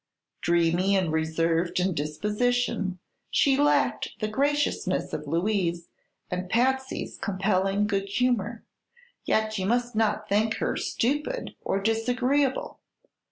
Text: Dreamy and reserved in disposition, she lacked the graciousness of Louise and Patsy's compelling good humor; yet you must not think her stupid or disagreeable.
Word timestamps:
Dreamy 0.41 0.95
and 0.95 1.11
reserved 1.11 1.79
in 1.79 1.93
disposition, 1.93 2.97
she 3.29 3.55
lacked 3.55 4.13
the 4.19 4.27
graciousness 4.27 5.13
of 5.13 5.27
Louise 5.27 5.89
and 6.31 6.49
Patsy's 6.49 7.19
compelling 7.19 7.85
good 7.85 8.09
humor; 8.09 8.63
yet 9.25 9.59
you 9.59 9.67
must 9.67 9.95
not 9.95 10.27
think 10.27 10.55
her 10.55 10.75
stupid 10.75 11.53
or 11.63 11.79
disagreeable. 11.79 12.79